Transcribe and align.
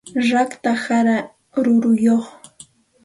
rakta 0.31 0.71
qara 0.83 1.15
ruruyuq 1.63 2.25